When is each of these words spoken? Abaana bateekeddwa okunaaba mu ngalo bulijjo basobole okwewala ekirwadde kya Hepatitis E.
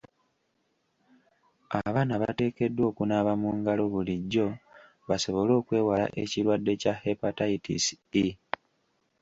Abaana 1.83 2.13
bateekeddwa 2.21 2.83
okunaaba 2.91 3.33
mu 3.41 3.49
ngalo 3.57 3.83
bulijjo 3.93 4.45
basobole 5.09 5.51
okwewala 5.59 6.05
ekirwadde 6.21 6.73
kya 6.81 6.93
Hepatitis 7.03 7.85
E. 8.23 8.25